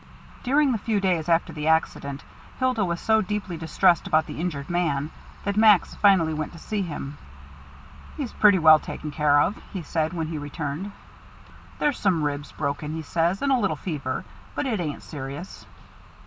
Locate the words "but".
14.55-14.65